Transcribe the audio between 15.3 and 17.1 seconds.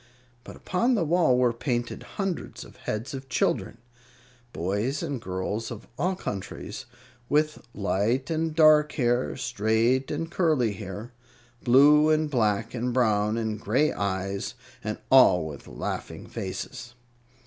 with laughing faces.